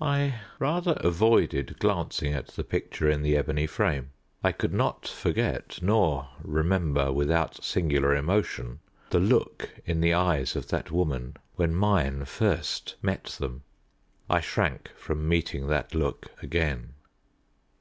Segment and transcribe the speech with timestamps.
[0.00, 4.10] I rather avoided glancing at the picture in the ebony frame.
[4.40, 10.68] I could not forget, nor remember without singular emotion, the look in the eyes of
[10.68, 13.64] that woman when mine first met them.
[14.28, 16.90] I shrank from meeting that look again.